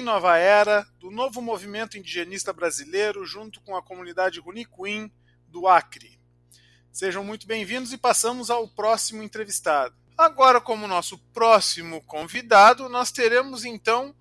Nova 0.00 0.36
Era, 0.36 0.86
do 1.00 1.10
novo 1.10 1.42
movimento 1.42 1.98
indigenista 1.98 2.52
brasileiro, 2.52 3.26
junto 3.26 3.60
com 3.60 3.74
a 3.74 3.82
comunidade 3.82 4.38
Runicuim 4.38 5.10
do 5.48 5.66
Acre. 5.66 6.20
Sejam 6.92 7.24
muito 7.24 7.48
bem-vindos 7.48 7.92
e 7.92 7.98
passamos 7.98 8.48
ao 8.48 8.68
próximo 8.68 9.24
entrevistado. 9.24 9.96
Agora, 10.16 10.60
como 10.60 10.86
nosso 10.86 11.18
próximo 11.34 12.00
convidado, 12.02 12.88
nós 12.88 13.10
teremos 13.10 13.64
então 13.64 14.14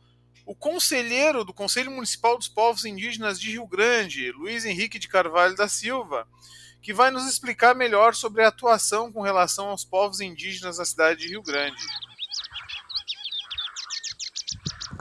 o 0.47 0.55
conselheiro 0.55 1.45
do 1.45 1.53
Conselho 1.53 1.91
Municipal 1.91 2.35
dos 2.39 2.47
Povos 2.47 2.85
Indígenas 2.85 3.39
de 3.39 3.51
Rio 3.51 3.67
Grande, 3.67 4.31
Luiz 4.31 4.65
Henrique 4.65 4.97
de 4.97 5.07
Carvalho 5.07 5.55
da 5.55 5.67
Silva, 5.67 6.27
que 6.81 6.91
vai 6.91 7.11
nos 7.11 7.27
explicar 7.27 7.75
melhor 7.75 8.15
sobre 8.15 8.43
a 8.43 8.47
atuação 8.47 9.11
com 9.11 9.21
relação 9.21 9.67
aos 9.67 9.85
povos 9.85 10.19
indígenas 10.19 10.77
da 10.77 10.85
cidade 10.85 11.21
de 11.21 11.27
Rio 11.27 11.43
Grande 11.43 11.85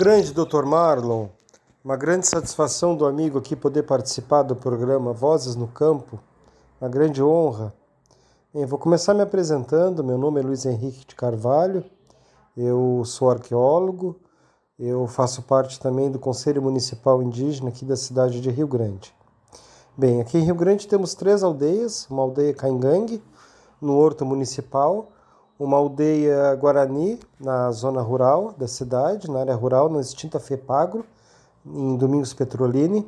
grande 0.00 0.32
Dr. 0.32 0.64
Marlon, 0.64 1.26
uma 1.84 1.94
grande 1.94 2.26
satisfação 2.26 2.96
do 2.96 3.04
amigo 3.04 3.38
aqui 3.38 3.54
poder 3.54 3.82
participar 3.82 4.42
do 4.42 4.56
programa 4.56 5.12
Vozes 5.12 5.54
no 5.54 5.68
Campo, 5.68 6.18
uma 6.80 6.88
grande 6.88 7.22
honra. 7.22 7.70
Bem, 8.50 8.64
vou 8.64 8.78
começar 8.78 9.12
me 9.12 9.20
apresentando. 9.20 10.02
Meu 10.02 10.16
nome 10.16 10.40
é 10.40 10.42
Luiz 10.42 10.64
Henrique 10.64 11.06
de 11.06 11.14
Carvalho, 11.14 11.84
eu 12.56 13.02
sou 13.04 13.30
arqueólogo 13.30 14.18
Eu 14.78 15.06
faço 15.06 15.42
parte 15.42 15.78
também 15.78 16.10
do 16.10 16.18
Conselho 16.18 16.62
Municipal 16.62 17.22
Indígena 17.22 17.68
aqui 17.68 17.84
da 17.84 17.94
cidade 17.94 18.40
de 18.40 18.50
Rio 18.50 18.66
Grande. 18.66 19.14
Bem, 19.98 20.22
aqui 20.22 20.38
em 20.38 20.44
Rio 20.44 20.54
Grande 20.54 20.88
temos 20.88 21.12
três 21.12 21.42
aldeias: 21.42 22.06
uma 22.08 22.22
aldeia 22.22 22.54
Caingangue, 22.54 23.22
no 23.78 23.98
Horto 23.98 24.24
Municipal, 24.24 25.12
uma 25.60 25.76
aldeia 25.76 26.54
Guarani, 26.54 27.20
na 27.38 27.70
zona 27.70 28.00
rural 28.00 28.54
da 28.56 28.66
cidade, 28.66 29.30
na 29.30 29.40
área 29.40 29.54
rural, 29.54 29.90
na 29.90 30.00
extinta 30.00 30.40
FEPAGRO, 30.40 31.04
em 31.66 31.98
Domingos 31.98 32.32
Petrolini, 32.32 33.06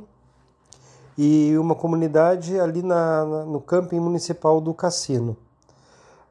e 1.16 1.56
uma 1.56 1.74
comunidade 1.74 2.60
ali 2.60 2.82
na, 2.82 3.24
no 3.24 3.58
camping 3.58 4.00
municipal 4.00 4.60
do 4.60 4.74
Cassino. 4.74 5.34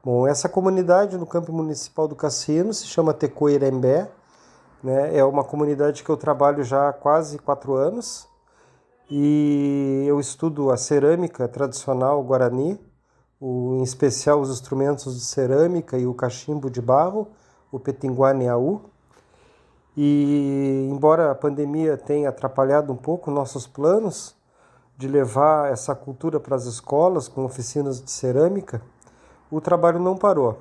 Bom, 0.04 0.24
essa 0.24 0.48
comunidade 0.48 1.18
no 1.18 1.26
camping 1.26 1.52
municipal 1.52 2.06
do 2.06 2.14
Cassino 2.14 2.72
se 2.72 2.86
chama 2.86 3.12
Tecoirembé, 3.12 4.08
né? 4.82 5.16
é 5.16 5.24
uma 5.24 5.42
comunidade 5.42 6.04
que 6.04 6.10
eu 6.10 6.16
trabalho 6.16 6.62
já 6.62 6.88
há 6.88 6.92
quase 6.92 7.36
quatro 7.36 7.74
anos, 7.74 8.28
e 9.10 10.04
eu 10.06 10.20
estudo 10.20 10.70
a 10.70 10.76
cerâmica 10.76 11.48
tradicional 11.48 12.22
guarani, 12.22 12.78
o, 13.42 13.74
em 13.74 13.82
especial 13.82 14.40
os 14.40 14.50
instrumentos 14.50 15.16
de 15.16 15.24
cerâmica 15.24 15.98
e 15.98 16.06
o 16.06 16.14
cachimbo 16.14 16.70
de 16.70 16.80
barro, 16.80 17.26
o 17.72 17.80
petinguaneaú. 17.80 18.82
E 19.96 20.88
embora 20.88 21.32
a 21.32 21.34
pandemia 21.34 21.96
tenha 21.96 22.28
atrapalhado 22.28 22.92
um 22.92 22.96
pouco 22.96 23.32
nossos 23.32 23.66
planos 23.66 24.36
de 24.96 25.08
levar 25.08 25.72
essa 25.72 25.92
cultura 25.92 26.38
para 26.38 26.54
as 26.54 26.66
escolas 26.66 27.26
com 27.26 27.44
oficinas 27.44 28.00
de 28.00 28.12
cerâmica, 28.12 28.80
o 29.50 29.60
trabalho 29.60 29.98
não 29.98 30.16
parou. 30.16 30.60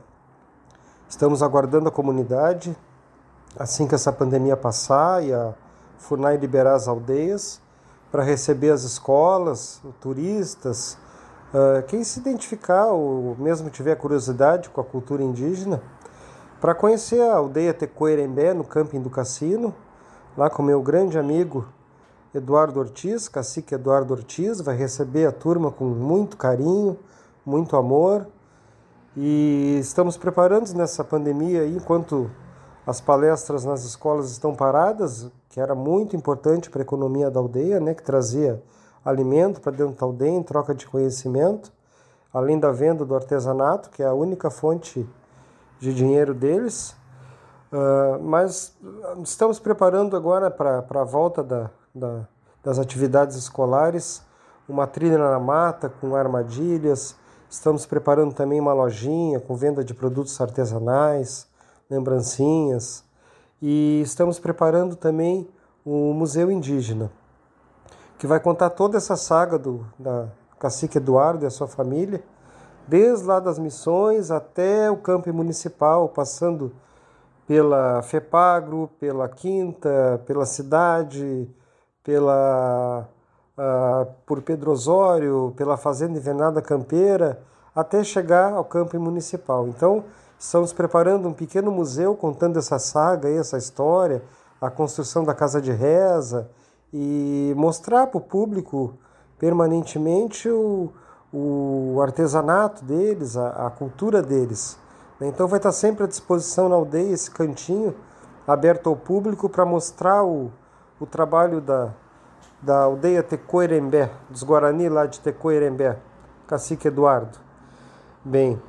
Estamos 1.07 1.43
aguardando 1.43 1.87
a 1.87 1.91
comunidade, 1.91 2.75
assim 3.59 3.87
que 3.87 3.93
essa 3.93 4.11
pandemia 4.11 4.57
passar 4.57 5.23
e 5.23 5.31
a 5.31 5.53
FUNAI 5.99 6.35
liberar 6.35 6.73
as 6.73 6.87
aldeias, 6.87 7.61
para 8.11 8.23
receber 8.23 8.71
as 8.71 8.81
escolas, 8.81 9.81
turistas, 10.01 10.97
uh, 11.53 11.83
quem 11.87 12.03
se 12.03 12.19
identificar 12.19 12.87
ou 12.87 13.35
mesmo 13.37 13.69
tiver 13.69 13.95
curiosidade 13.95 14.69
com 14.69 14.81
a 14.81 14.83
cultura 14.83 15.23
indígena, 15.23 15.81
para 16.59 16.75
conhecer 16.75 17.21
a 17.21 17.35
aldeia 17.35 17.73
Tecoerembé 17.73 18.53
no 18.53 18.63
camping 18.63 19.01
do 19.01 19.09
Cassino, 19.09 19.73
lá 20.37 20.49
com 20.49 20.61
meu 20.61 20.81
grande 20.81 21.17
amigo 21.17 21.67
Eduardo 22.33 22.79
Ortiz, 22.79 23.27
cacique 23.27 23.75
Eduardo 23.75 24.13
Ortiz, 24.13 24.61
vai 24.61 24.75
receber 24.75 25.25
a 25.25 25.31
turma 25.31 25.71
com 25.71 25.85
muito 25.85 26.37
carinho, 26.37 26.97
muito 27.45 27.75
amor. 27.75 28.27
E 29.17 29.77
estamos 29.81 30.15
preparando 30.15 30.71
nessa 30.73 31.03
pandemia 31.03 31.65
enquanto 31.65 32.31
as 32.87 33.01
palestras 33.01 33.65
nas 33.65 33.83
escolas 33.83 34.31
estão 34.31 34.55
paradas, 34.55 35.29
que 35.49 35.59
era 35.59 35.75
muito 35.75 36.15
importante 36.15 36.69
para 36.69 36.81
a 36.81 36.83
economia 36.83 37.29
da 37.29 37.39
aldeia, 37.39 37.79
né, 37.79 37.93
que 37.93 38.03
trazia 38.03 38.63
alimento 39.03 39.61
para 39.61 39.71
dentro 39.71 39.95
da 39.95 40.05
aldeia 40.05 40.31
em 40.31 40.43
troca 40.43 40.73
de 40.73 40.85
conhecimento, 40.87 41.71
além 42.33 42.59
da 42.59 42.71
venda 42.71 43.03
do 43.03 43.15
artesanato, 43.15 43.89
que 43.89 44.03
é 44.03 44.05
a 44.05 44.13
única 44.13 44.49
fonte 44.49 45.07
de 45.79 45.93
dinheiro 45.93 46.33
deles. 46.33 46.95
Uh, 47.71 48.21
mas 48.21 48.75
estamos 49.23 49.59
preparando 49.59 50.15
agora 50.15 50.51
para 50.51 51.01
a 51.01 51.03
volta 51.03 51.43
da, 51.43 51.69
da, 51.93 52.27
das 52.63 52.77
atividades 52.77 53.35
escolares, 53.35 54.21
uma 54.67 54.85
trilha 54.85 55.17
na 55.17 55.39
mata 55.39 55.89
com 55.89 56.15
armadilhas. 56.15 57.15
Estamos 57.49 57.85
preparando 57.85 58.33
também 58.33 58.59
uma 58.59 58.73
lojinha 58.73 59.39
com 59.39 59.55
venda 59.55 59.83
de 59.83 59.93
produtos 59.93 60.39
artesanais 60.39 61.47
lembrancinhas. 61.89 63.03
E 63.61 64.01
estamos 64.01 64.39
preparando 64.39 64.95
também 64.95 65.47
o 65.85 66.13
Museu 66.13 66.49
Indígena, 66.49 67.11
que 68.21 68.27
vai 68.27 68.39
contar 68.39 68.69
toda 68.69 68.97
essa 68.97 69.15
saga 69.15 69.57
do 69.57 69.83
da 69.97 70.27
cacique 70.59 70.99
Eduardo 70.99 71.43
e 71.43 71.47
a 71.47 71.49
sua 71.49 71.67
família, 71.67 72.21
desde 72.87 73.25
lá 73.25 73.39
das 73.39 73.57
missões 73.57 74.29
até 74.29 74.91
o 74.91 74.97
campo 74.97 75.33
municipal, 75.33 76.07
passando 76.07 76.71
pela 77.47 78.03
FEPAGRO, 78.03 78.91
pela 78.99 79.27
Quinta, 79.27 80.21
pela 80.27 80.45
cidade, 80.45 81.49
pela 82.03 83.09
uh, 83.57 84.05
por 84.23 84.43
Pedro 84.43 84.69
Osório, 84.69 85.51
pela 85.57 85.75
Fazenda 85.75 86.15
Invernada 86.15 86.61
Campeira, 86.61 87.41
até 87.75 88.03
chegar 88.03 88.53
ao 88.53 88.63
campo 88.63 88.99
municipal. 88.99 89.67
Então, 89.67 90.03
Estamos 90.41 90.73
preparando 90.73 91.27
um 91.27 91.33
pequeno 91.33 91.71
museu 91.71 92.15
contando 92.15 92.57
essa 92.57 92.79
saga, 92.79 93.29
essa 93.29 93.59
história, 93.59 94.23
a 94.59 94.71
construção 94.71 95.23
da 95.23 95.35
casa 95.35 95.61
de 95.61 95.71
reza 95.71 96.49
e 96.93 97.53
mostrar 97.55 98.07
para 98.07 98.17
o 98.17 98.21
público 98.21 98.93
permanentemente 99.39 100.49
o, 100.49 100.91
o 101.33 101.99
artesanato 102.01 102.83
deles, 102.83 103.37
a, 103.37 103.67
a 103.67 103.69
cultura 103.69 104.21
deles. 104.21 104.77
Então 105.21 105.47
vai 105.47 105.57
estar 105.57 105.71
sempre 105.71 106.03
à 106.03 106.07
disposição 106.07 106.67
na 106.67 106.75
aldeia 106.75 107.13
esse 107.13 107.29
cantinho 107.29 107.95
aberto 108.47 108.89
ao 108.89 108.95
público 108.95 109.47
para 109.47 109.65
mostrar 109.65 110.23
o, 110.23 110.51
o 110.99 111.05
trabalho 111.05 111.61
da, 111.61 111.93
da 112.61 112.83
aldeia 112.83 113.23
Tecoerembé, 113.23 114.11
dos 114.29 114.43
Guarani 114.43 114.89
lá 114.89 115.05
de 115.05 115.19
Tecoerembé, 115.19 115.97
cacique 116.47 116.87
Eduardo. 116.87 117.37
Bem, 118.23 118.61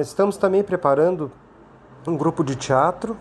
estamos 0.00 0.36
também 0.36 0.62
preparando 0.62 1.30
um 2.06 2.16
grupo 2.16 2.44
de 2.44 2.56
teatro 2.56 3.16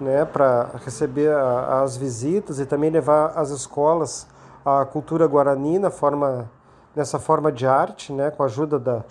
né, 0.00 0.24
para 0.24 0.70
receber 0.84 1.30
a, 1.32 1.82
as 1.82 1.96
visitas 1.96 2.58
e 2.60 2.66
também 2.66 2.90
levar 2.90 3.32
às 3.36 3.50
escolas 3.50 4.26
a 4.64 4.84
cultura 4.84 5.26
guarani 5.26 5.78
na 5.78 5.90
forma, 5.90 6.50
nessa 6.94 7.18
forma 7.18 7.50
de 7.50 7.66
arte, 7.66 8.12
né, 8.12 8.30
com 8.30 8.42
a 8.42 8.46
ajuda 8.46 8.78
da, 8.78 9.04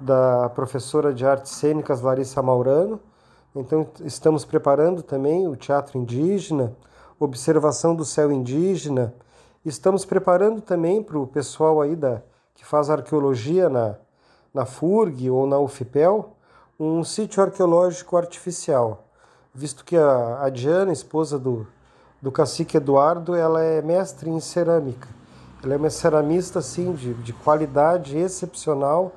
da 0.00 0.48
professora 0.50 1.12
de 1.12 1.26
artes 1.26 1.52
cênicas 1.52 2.00
Larissa 2.00 2.42
Maurano. 2.42 3.00
Então, 3.54 3.86
estamos 4.04 4.44
preparando 4.44 5.02
também 5.02 5.46
o 5.46 5.56
teatro 5.56 5.98
indígena, 5.98 6.74
observação 7.18 7.94
do 7.94 8.04
céu 8.04 8.32
indígena. 8.32 9.14
Estamos 9.64 10.04
preparando 10.04 10.60
também 10.60 11.02
para 11.02 11.18
o 11.18 11.26
pessoal 11.26 11.80
aí 11.80 11.94
da, 11.94 12.22
que 12.54 12.64
faz 12.64 12.90
arqueologia 12.90 13.68
na, 13.68 13.96
na 14.52 14.64
FURG 14.64 15.30
ou 15.30 15.46
na 15.46 15.58
UFPEL, 15.58 16.36
um 16.78 17.04
sítio 17.04 17.42
arqueológico 17.42 18.16
artificial, 18.16 19.06
visto 19.54 19.84
que 19.84 19.96
a, 19.96 20.42
a 20.42 20.50
Diana, 20.50 20.92
esposa 20.92 21.38
do, 21.38 21.66
do 22.20 22.32
cacique 22.32 22.76
Eduardo, 22.76 23.34
ela 23.34 23.62
é 23.62 23.80
mestre 23.80 24.28
em 24.28 24.40
cerâmica. 24.40 25.08
Ela 25.62 25.74
é 25.74 25.76
uma 25.76 25.90
ceramista 25.90 26.58
assim, 26.58 26.92
de, 26.92 27.14
de 27.14 27.32
qualidade 27.32 28.18
excepcional 28.18 29.12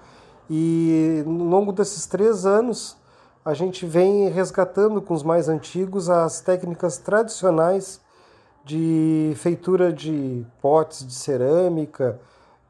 e 0.50 1.24
no 1.26 1.44
longo 1.44 1.74
desses 1.74 2.06
três 2.06 2.46
anos 2.46 2.96
a 3.44 3.54
gente 3.54 3.86
vem 3.86 4.30
resgatando 4.30 5.02
com 5.02 5.14
os 5.14 5.24
mais 5.24 5.50
antigos 5.50 6.10
as 6.10 6.42
técnicas 6.42 6.98
tradicionais 6.98 8.00
de 8.64 9.34
feitura 9.38 9.92
de 9.92 10.46
potes 10.62 11.06
de 11.06 11.14
cerâmica 11.14 12.20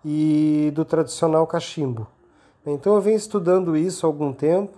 e 0.06 0.71
do 0.75 0.86
tradicional 0.86 1.45
cachimbo. 1.47 2.08
Então 2.65 2.95
eu 2.95 3.01
venho 3.01 3.17
estudando 3.17 3.75
isso 3.75 4.06
há 4.06 4.10
algum 4.10 4.32
tempo. 4.32 4.77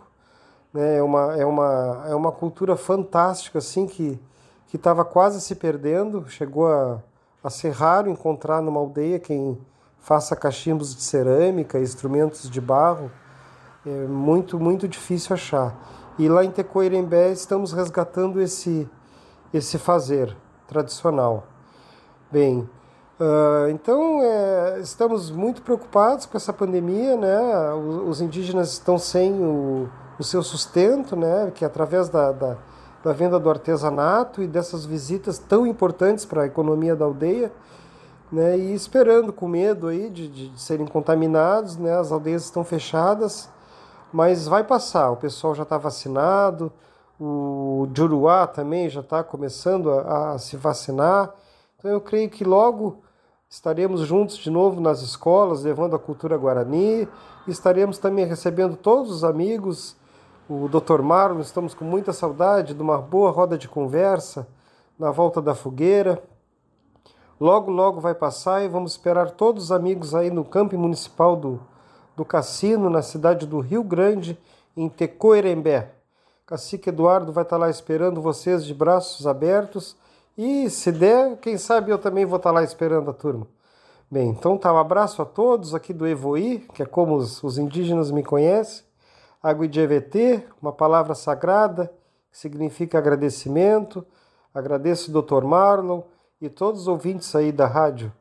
Né? 0.73 0.97
É, 0.97 1.03
uma, 1.03 1.35
é, 1.35 1.45
uma, 1.45 2.05
é 2.09 2.15
uma 2.15 2.31
cultura 2.31 2.75
fantástica 2.75 3.59
assim 3.59 3.87
que 3.87 4.19
que 4.69 4.75
estava 4.75 5.03
quase 5.03 5.41
se 5.41 5.55
perdendo. 5.55 6.23
Chegou 6.29 6.67
a, 6.67 6.99
a 7.43 7.49
ser 7.49 7.71
raro 7.71 8.09
encontrar 8.09 8.61
numa 8.61 8.79
aldeia 8.79 9.19
quem 9.19 9.57
faça 9.97 10.35
cachimbos 10.35 10.95
de 10.95 11.01
cerâmica, 11.01 11.79
instrumentos 11.79 12.49
de 12.49 12.61
barro. 12.61 13.11
É 13.85 14.07
muito, 14.07 14.59
muito 14.59 14.87
difícil 14.87 15.33
achar. 15.33 15.75
E 16.17 16.29
lá 16.29 16.43
em 16.43 16.51
Tecoirembé 16.51 17.31
estamos 17.31 17.73
resgatando 17.73 18.39
esse, 18.41 18.87
esse 19.53 19.77
fazer 19.77 20.35
tradicional. 20.67 21.45
Bem, 22.31 22.69
Uh, 23.21 23.67
então, 23.71 24.21
é, 24.23 24.79
estamos 24.79 25.29
muito 25.29 25.61
preocupados 25.61 26.25
com 26.25 26.37
essa 26.37 26.53
pandemia, 26.53 27.17
né? 27.17 27.73
Os, 27.73 28.07
os 28.07 28.21
indígenas 28.21 28.71
estão 28.71 28.97
sem 28.97 29.33
o, 29.33 29.89
o, 30.19 30.23
seu 30.23 30.43
sustento, 30.43 31.15
né? 31.15 31.51
Que 31.55 31.63
é 31.63 31.67
através 31.67 32.09
da, 32.09 32.31
da, 32.31 32.57
da, 33.03 33.13
venda 33.13 33.39
do 33.39 33.49
artesanato 33.49 34.41
e 34.41 34.47
dessas 34.47 34.85
visitas 34.85 35.39
tão 35.39 35.65
importantes 35.65 36.25
para 36.25 36.43
a 36.43 36.45
economia 36.45 36.95
da 36.95 37.05
aldeia, 37.05 37.51
né? 38.31 38.57
E 38.57 38.73
esperando 38.73 39.31
com 39.31 39.47
medo 39.47 39.87
aí 39.87 40.09
de, 40.09 40.27
de, 40.27 40.49
de 40.49 40.61
serem 40.61 40.85
contaminados, 40.85 41.77
né? 41.77 41.97
As 41.97 42.11
aldeias 42.11 42.43
estão 42.43 42.63
fechadas, 42.63 43.49
mas 44.13 44.47
vai 44.47 44.63
passar. 44.63 45.09
O 45.11 45.17
pessoal 45.17 45.55
já 45.55 45.63
está 45.63 45.77
vacinado, 45.77 46.71
o 47.19 47.87
Juruá 47.93 48.45
também 48.45 48.89
já 48.89 49.01
está 49.01 49.23
começando 49.23 49.89
a, 49.91 50.33
a 50.33 50.37
se 50.37 50.57
vacinar. 50.57 51.33
Então, 51.77 51.89
eu 51.89 52.01
creio 52.01 52.29
que 52.29 52.43
logo 52.43 53.01
Estaremos 53.49 54.01
juntos 54.01 54.37
de 54.37 54.51
novo 54.51 54.79
nas 54.79 55.01
escolas, 55.01 55.63
levando 55.63 55.95
a 55.95 55.99
cultura 55.99 56.37
guarani. 56.37 57.07
Estaremos 57.47 57.97
também 57.97 58.23
recebendo 58.23 58.77
todos 58.77 59.09
os 59.09 59.23
amigos. 59.23 59.95
O 60.49 60.67
Dr. 60.67 61.03
Marlon, 61.03 61.41
estamos 61.41 61.75
com 61.75 61.85
muita 61.85 62.11
saudade 62.11 62.73
de 62.73 62.81
uma 62.81 62.97
boa 62.97 63.29
roda 63.29 63.55
de 63.55 63.69
conversa, 63.69 64.47
na 64.97 65.11
volta 65.11 65.39
da 65.39 65.53
fogueira. 65.53 66.23
Logo, 67.39 67.69
logo 67.69 68.01
vai 68.01 68.15
passar 68.15 68.63
e 68.63 68.67
vamos 68.67 68.93
esperar 68.93 69.29
todos 69.29 69.65
os 69.65 69.71
amigos 69.71 70.15
aí 70.15 70.31
no 70.31 70.43
campo 70.43 70.75
municipal 70.75 71.35
do, 71.35 71.59
do 72.17 72.25
Cassino, 72.25 72.89
na 72.89 73.03
cidade 73.03 73.45
do 73.45 73.59
Rio 73.59 73.83
Grande, 73.83 74.39
em 74.75 74.89
Tecoerembé. 74.89 75.91
Cacique 76.47 76.89
Eduardo 76.89 77.31
vai 77.31 77.43
estar 77.43 77.57
lá 77.57 77.69
esperando 77.69 78.19
vocês 78.19 78.65
de 78.65 78.73
braços 78.73 79.27
abertos 79.27 79.95
e, 80.35 80.67
se 80.67 80.91
der, 80.91 81.37
quem 81.37 81.59
sabe 81.59 81.91
eu 81.91 81.99
também 81.99 82.25
vou 82.25 82.37
estar 82.37 82.49
lá 82.49 82.63
esperando 82.63 83.11
a 83.11 83.13
turma. 83.13 83.45
Bem, 84.09 84.29
então 84.29 84.57
tá, 84.57 84.73
um 84.73 84.79
abraço 84.79 85.21
a 85.21 85.25
todos 85.25 85.75
aqui 85.75 85.93
do 85.93 86.07
Evoí, 86.07 86.65
que 86.73 86.81
é 86.81 86.87
como 86.87 87.15
os, 87.17 87.43
os 87.43 87.59
indígenas 87.59 88.09
me 88.09 88.23
conhecem. 88.23 88.88
Água 89.41 89.65
EVT, 89.65 90.45
uma 90.61 90.73
palavra 90.73 91.15
sagrada 91.15 91.91
que 92.29 92.37
significa 92.37 92.97
agradecimento. 92.97 94.05
Agradeço 94.53 95.09
o 95.09 95.21
Dr. 95.21 95.45
Marlon 95.45 96.01
e 96.41 96.49
todos 96.49 96.81
os 96.81 96.87
ouvintes 96.87 97.33
aí 97.35 97.51
da 97.51 97.65
rádio. 97.65 98.11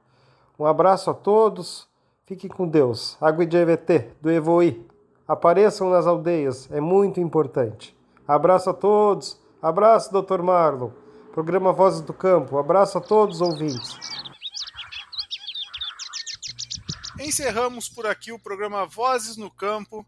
Um 0.57 0.65
abraço 0.65 1.11
a 1.11 1.15
todos, 1.15 1.89
fiquem 2.25 2.49
com 2.49 2.69
Deus. 2.69 3.17
Água 3.21 3.45
EVT, 3.45 4.13
do 4.21 4.31
Evoí. 4.31 4.87
Apareçam 5.27 5.91
nas 5.91 6.07
aldeias, 6.07 6.71
é 6.71 6.81
muito 6.81 7.21
importante. 7.21 7.97
Abraço 8.27 8.71
a 8.71 8.75
todos, 8.75 9.41
abraço, 9.61 10.13
Dr. 10.13 10.41
Marlon. 10.41 10.91
Programa 11.33 11.73
Vozes 11.73 12.01
do 12.01 12.13
Campo, 12.13 12.59
abraço 12.59 12.99
a 12.99 13.01
todos 13.01 13.41
os 13.41 13.49
ouvintes. 13.49 13.99
Encerramos 17.21 17.89
por 17.89 18.07
aqui 18.07 18.33
o 18.33 18.39
programa 18.39 18.87
Vozes 18.87 19.37
no 19.37 19.51
Campo, 19.51 20.07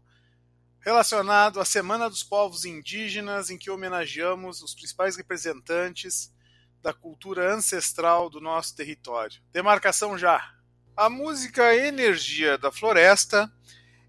relacionado 0.81 1.59
à 1.59 1.65
Semana 1.65 2.09
dos 2.09 2.23
Povos 2.23 2.65
Indígenas, 2.65 3.49
em 3.49 3.57
que 3.57 3.69
homenageamos 3.69 4.61
os 4.61 4.73
principais 4.73 5.15
representantes 5.15 6.33
da 6.81 6.91
cultura 6.91 7.53
ancestral 7.53 8.29
do 8.29 8.41
nosso 8.41 8.75
território. 8.75 9.41
Demarcação 9.53 10.17
já! 10.17 10.53
A 10.97 11.09
música 11.09 11.75
Energia 11.75 12.57
da 12.57 12.71
Floresta 12.71 13.51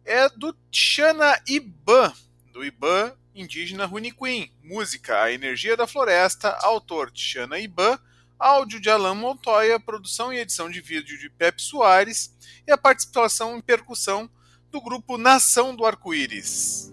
é 0.05 0.29
do 0.31 0.57
Tchana 0.71 1.41
Iban, 1.47 2.13
do 2.53 2.65
Iban 2.65 3.17
indígena 3.35 3.87
Runiquim. 3.87 4.51
Música 4.63 5.23
A 5.23 5.33
Energia 5.33 5.77
da 5.77 5.87
Floresta, 5.87 6.51
autor 6.63 7.11
Tchana 7.11 7.59
Iban, 7.59 7.99
áudio 8.39 8.81
de 8.81 8.91
Alain 8.91 9.15
Montoya, 9.15 9.79
produção 9.79 10.33
e 10.33 10.39
edição 10.39 10.71
de 10.71 10.81
vídeo 10.81 11.19
de 11.19 11.31
Pepe 11.31 11.63
Soares 11.63 12.35
e 12.67 12.73
a 12.73 12.79
participação 12.79 13.57
em 13.57 13.61
percussão 13.61 14.31
do 14.73 14.81
grupo 14.81 15.19
Nação 15.19 15.77
do 15.77 15.85
Arco-Íris. 15.85 16.92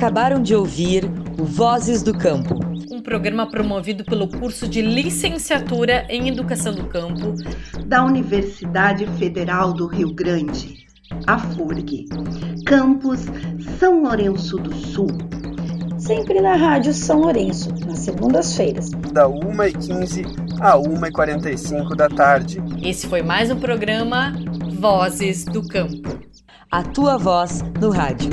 Acabaram 0.00 0.42
de 0.42 0.54
ouvir 0.54 1.04
o 1.38 1.44
Vozes 1.44 2.02
do 2.02 2.16
Campo. 2.16 2.58
Um 2.90 3.02
programa 3.02 3.46
promovido 3.46 4.02
pelo 4.02 4.26
curso 4.26 4.66
de 4.66 4.80
Licenciatura 4.80 6.06
em 6.08 6.26
Educação 6.26 6.74
do 6.74 6.86
Campo 6.86 7.34
da 7.84 8.02
Universidade 8.02 9.06
Federal 9.18 9.74
do 9.74 9.86
Rio 9.86 10.14
Grande, 10.14 10.86
a 11.26 11.38
FURG, 11.38 12.06
campus 12.64 13.26
São 13.78 14.04
Lourenço 14.04 14.56
do 14.56 14.74
Sul. 14.74 15.08
Sempre 15.98 16.40
na 16.40 16.56
Rádio 16.56 16.94
São 16.94 17.20
Lourenço, 17.20 17.68
nas 17.86 17.98
segundas-feiras. 17.98 18.88
Da 19.12 19.28
1h15 19.28 20.24
a 20.62 20.78
1h45 20.78 21.94
da 21.94 22.08
tarde. 22.08 22.58
Esse 22.82 23.06
foi 23.06 23.20
mais 23.20 23.50
um 23.50 23.60
programa 23.60 24.32
Vozes 24.78 25.44
do 25.44 25.62
Campo. 25.68 26.18
A 26.70 26.82
tua 26.82 27.18
voz 27.18 27.62
no 27.78 27.90
rádio. 27.90 28.30